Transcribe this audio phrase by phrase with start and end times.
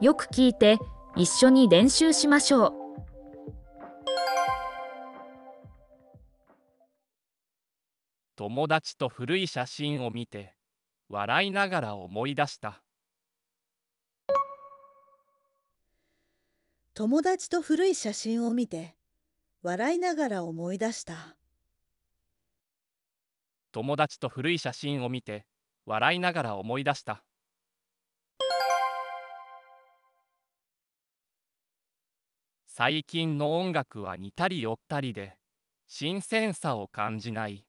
[0.00, 0.78] よく聞いて
[1.16, 2.72] 一緒に練習しましょう。
[8.36, 10.54] 友達と古い写真を見て
[11.08, 12.82] 笑いながら思い出した。
[16.94, 18.96] 友達と古い写真を見て
[19.62, 21.36] 笑いながら思い出した。
[23.70, 25.46] 友達と古い写真を見て
[25.86, 27.24] 笑いながら思い出した
[32.76, 35.36] 最近の音楽は似たり寄ったりで
[35.86, 37.64] 新鮮さを感じない。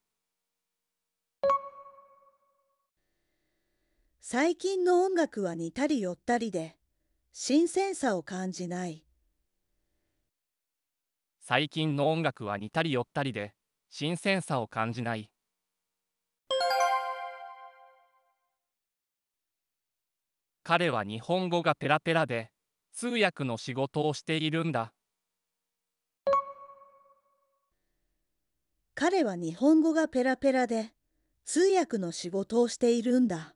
[4.20, 6.76] 最近の音楽は似たり寄ったりで
[7.34, 9.04] 新鮮さを感じない。
[11.40, 13.54] 最近の音楽は似たり寄ったりで
[13.92, 15.30] 新鮮さを感じない。
[20.64, 22.50] 彼は日本語がペラペラで
[22.98, 24.94] 通訳の仕事をしているんだ。
[28.94, 30.94] 彼は日本語がペラペラで
[31.44, 33.54] 通訳の仕事をしているんだ。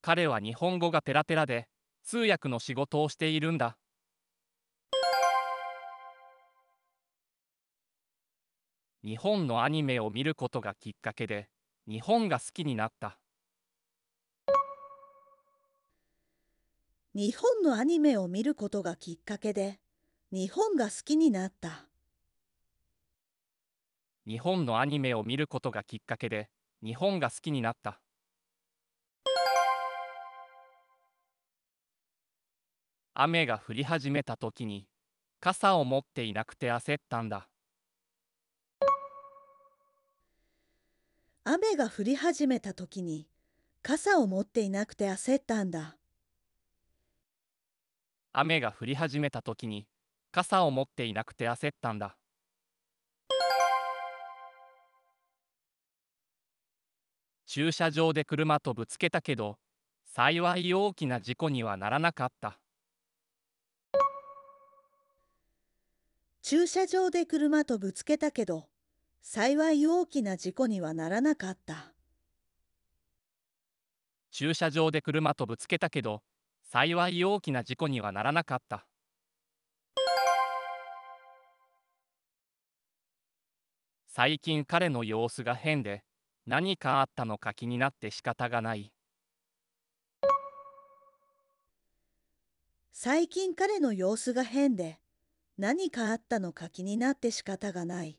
[0.00, 1.68] 彼は日本語がペラペラで
[2.04, 3.76] 通訳の仕事をしているんだ。
[9.04, 11.50] 日本のアニメを見ることがきっかけで
[11.86, 13.18] 日本が好きになった
[17.16, 19.78] 日本のアニメを見ることがきっかけで
[20.32, 21.86] 日本が好きになった。
[24.26, 26.50] 日本のアニメを見ることがきっかけで
[26.82, 28.00] 日本が好きになった。
[33.14, 34.88] 雨が降り始めた時に
[35.38, 37.48] 傘を持っていなくて焦ったんだ。
[41.44, 43.28] 雨が降り始めた時に
[43.82, 45.96] 傘を持っていなくて焦ったんだ
[48.36, 49.86] 雨が降り始めた時に
[50.32, 52.16] 傘を持っていなくて焦ったんだ。
[57.46, 59.58] 駐車場で車とぶつけたけど
[60.04, 62.58] 幸い大きな事故にはならなかった。
[66.42, 68.66] 駐車場で車とぶつけたけど
[69.22, 71.92] 幸い大きな事故にはならなかった。
[74.32, 76.22] 駐車場で車とぶつけたけど
[76.74, 78.84] 幸い大きな事故にはならなかった。
[84.08, 86.02] 最近彼の様子が変で
[86.48, 88.92] 何かあったのか気になって仕方がない。
[92.90, 94.98] 最近彼の様子が変で
[95.56, 98.18] 何かあったのか気になって仕方がない。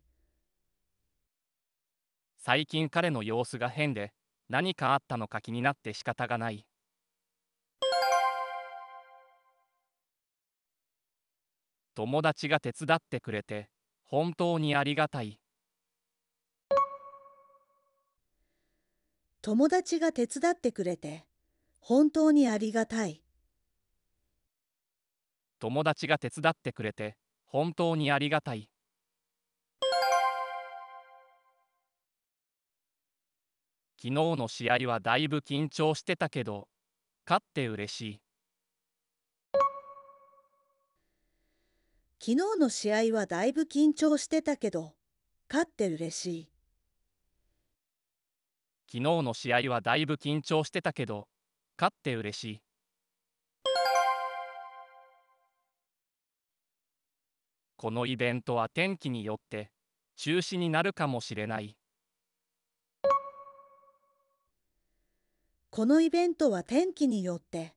[2.38, 4.14] 最近彼の様子が変で
[4.48, 6.66] 何かあったのか気になって仕方がない
[11.96, 13.70] 友達が手伝ってくれて
[14.04, 15.40] 本当にありがたい。
[19.42, 21.26] 友達が手伝ってくれて
[21.80, 23.24] 本当にありがたい。
[25.58, 28.70] 友達が手伝ってくれて本当にありがたい。
[33.96, 36.68] 昨日の試合はだいぶ緊張してたけど
[37.26, 38.25] 勝って嬉しい
[42.28, 44.96] 昨日の試合はだいぶ緊張してたけど
[45.48, 46.50] 勝って嬉しい。
[48.92, 51.28] 昨日の試合はだいぶ緊張してたけど
[51.78, 52.62] 勝って嬉しい。
[57.76, 59.70] このイベントは天気によって
[60.16, 61.78] 中止になるかもしれない。
[65.70, 67.76] このイベントは天気によって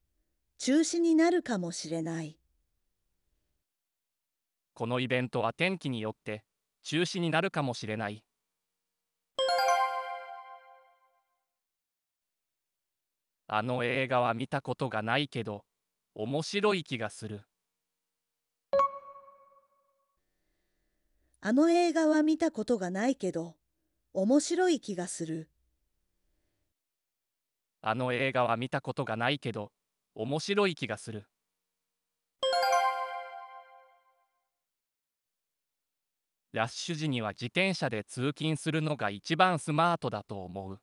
[0.56, 2.38] 中止になるかもしれない
[4.78, 6.44] このイベントは天気によって
[6.84, 8.22] 中止になるかもしれない。
[13.48, 15.64] あの映画は見たことがないけど
[16.14, 17.42] 面白い気がする。
[21.40, 23.56] あの映画は見たことがないけど
[24.14, 25.50] 面白い気がする。
[27.80, 29.72] あの映画は見たことがないけど
[30.14, 31.26] 面白い気がする
[36.52, 40.80] ラッシュ時には自転車で通勤するのが一番スマートだと思う。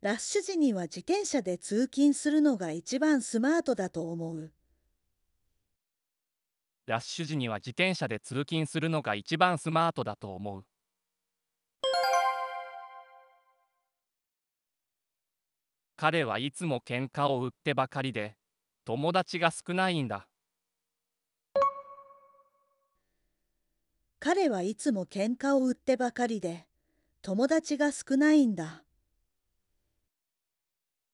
[0.00, 4.50] ラッシュ時には自転車で通勤するのが一番スマートだと思う。
[6.86, 10.64] ラッシュ時には自転車で通勤するのが一番スマートだと思う。
[15.96, 18.36] 彼はいつも喧嘩を売ってばかりで
[18.86, 20.28] 友達が少ないんだ
[24.30, 26.66] 彼はいつも喧嘩を売ってばかりで
[27.22, 28.84] 友達が少ないんだ。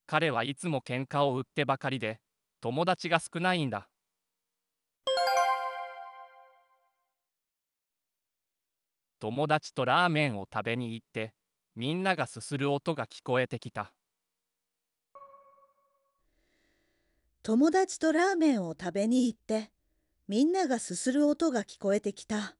[0.04, 2.18] 彼はいつも喧嘩を売ってばかりで
[2.60, 3.88] 友達が少ないんだ
[9.20, 11.34] 友達とラーメンを食べに行って
[11.76, 13.92] みんながすする音が聞こえてきた
[17.44, 19.70] 友達とラーメンを食べに行って
[20.26, 22.56] みんながすする音が聞こえてきた。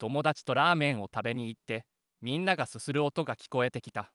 [0.00, 1.84] 友達とラーメンを食べに行って
[2.22, 4.10] みんながすする音が聞こえてきた。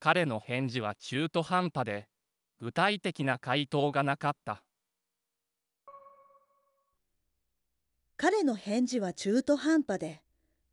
[0.00, 2.08] 彼の返事は中途半端で
[2.58, 4.64] 具体的な回答がなかった。
[8.16, 10.22] 彼の返事は中途半端で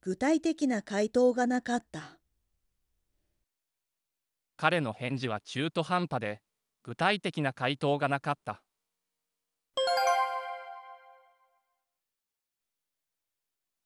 [0.01, 2.17] 具体的な回答がなかった。
[4.57, 6.41] 彼の返事は中途半端で
[6.81, 8.63] 具体的な回答がなかった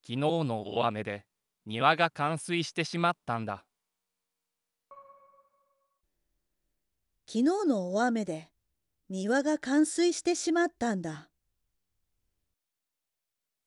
[0.10, 1.24] 昨日の大雨で
[1.68, 3.64] 庭が冠水してしまったんだ。
[7.28, 8.50] 昨日の大雨で
[9.08, 11.30] 庭が冠水してしまったんだ。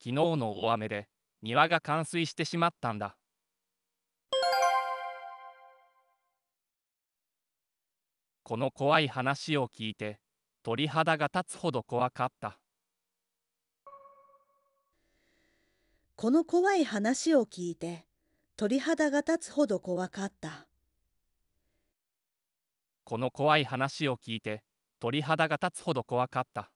[0.01, 1.07] 昨日の大雨で
[1.43, 3.17] 庭が冠水してしまったんだ。
[8.43, 10.19] この怖い話を聞いて
[10.65, 12.59] 鳥肌が立つほど怖かった
[16.23, 18.07] この怖い話を聞いて
[18.57, 20.69] 鳥肌が立つほど怖かった。
[23.03, 24.63] この怖い話を聞いて
[25.01, 26.71] 鳥肌が立つほど怖かった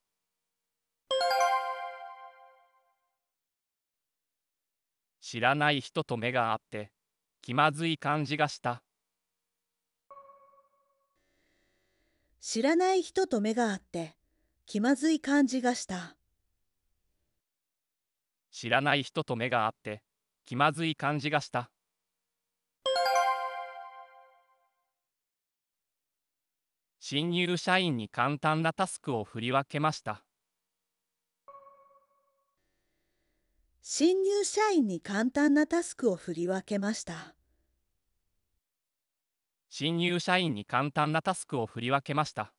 [5.21, 6.91] 知らない人と目が合って
[7.41, 8.83] 気まずい感じがした
[12.41, 14.17] 知らない人と目が合って
[14.67, 16.16] 気まずい感じがした。
[18.59, 20.03] 知らない人と目が合って
[20.47, 21.71] 気まずい感じがした。
[26.99, 30.25] 新入社員に簡単なタスクを振り分けました。
[33.83, 37.35] 新入社員に簡単なタスクを振り分けました。
[39.69, 42.55] 新入社員に簡単なタスクを振り分けました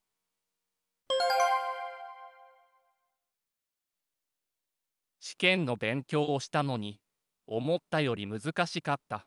[5.37, 6.99] 験の勉強をしたのに
[7.45, 9.25] 思ったより難しかった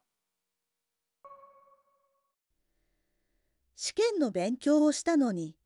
[3.77, 5.57] 試験の勉強をしたのに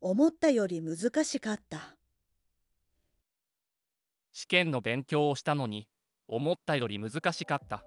[0.00, 1.98] 思ったより難しかった。
[4.32, 5.88] 試験の勉強をしたのに
[6.28, 7.84] 思ったより難しかった